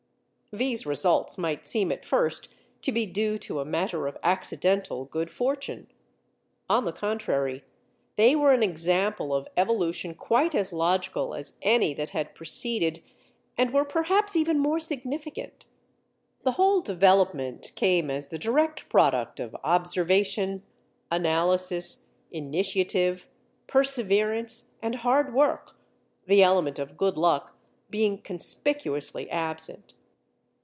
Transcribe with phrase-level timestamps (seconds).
[0.53, 5.31] These results might seem at first, to be due to a matter of accidental good
[5.31, 5.87] fortune.
[6.69, 7.63] On the contrary,
[8.17, 13.01] they were an example of evolution quite as logical as any that had preceded
[13.57, 15.67] and were perhaps even more significant.
[16.41, 20.63] The whole development came as the direct product of observation,
[21.09, 23.29] analysis, initiative,
[23.67, 27.55] perseverance, and hard work—the element of good luck
[27.89, 29.93] being conspicuously absent.